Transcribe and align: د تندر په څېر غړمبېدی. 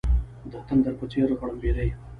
د 0.51 0.53
تندر 0.67 0.93
په 0.99 1.05
څېر 1.11 1.29
غړمبېدی. 1.39 1.89